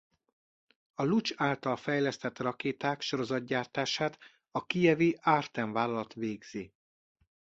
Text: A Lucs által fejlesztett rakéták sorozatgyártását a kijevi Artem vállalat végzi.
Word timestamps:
A 0.93 1.03
Lucs 1.03 1.33
által 1.35 1.75
fejlesztett 1.75 2.37
rakéták 2.37 3.01
sorozatgyártását 3.01 4.17
a 4.51 4.65
kijevi 4.65 5.17
Artem 5.21 5.71
vállalat 5.73 6.13
végzi. 6.13 6.73